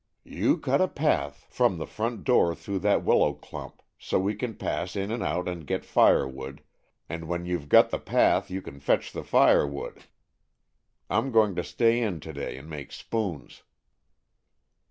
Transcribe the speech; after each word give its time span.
You 0.25 0.57
cut 0.57 0.81
a 0.81 0.87
path 0.87 1.45
from 1.47 1.77
the 1.77 1.85
front 1.85 2.23
door 2.23 2.55
through 2.55 2.79
that 2.79 3.03
willow 3.03 3.33
clump, 3.33 3.83
so 3.99 4.17
we 4.17 4.33
can 4.33 4.55
pass 4.55 4.95
in 4.95 5.11
and 5.11 5.21
out 5.21 5.47
and 5.47 5.67
get 5.67 5.85
fire 5.85 6.27
wood, 6.27 6.63
and 7.07 7.27
when 7.27 7.45
you 7.45 7.59
've 7.59 7.69
got 7.69 7.91
the 7.91 7.99
path 7.99 8.49
you 8.49 8.63
can 8.63 8.79
fetch 8.79 9.11
the 9.11 9.23
fire 9.23 9.67
wood. 9.67 10.05
I'm 11.07 11.29
going 11.31 11.53
to 11.53 11.63
stay 11.63 12.01
in 12.01 12.19
to 12.21 12.33
day 12.33 12.57
and 12.57 12.67
make 12.67 12.91
spoons." 12.91 13.61